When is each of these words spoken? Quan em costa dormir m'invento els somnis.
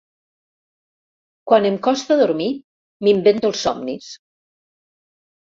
Quan 1.51 1.67
em 1.71 1.77
costa 1.89 2.17
dormir 2.23 2.49
m'invento 3.09 3.53
els 3.53 3.63
somnis. 3.69 4.09